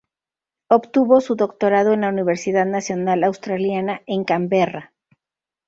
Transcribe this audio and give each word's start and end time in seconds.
Obtuvo 0.67 1.21
su 1.21 1.35
doctorado 1.35 1.93
en 1.93 2.01
la 2.01 2.09
Universidad 2.09 2.65
Nacional 2.65 3.23
Australiana 3.23 4.01
en 4.07 4.23
Camberra. 4.23 4.93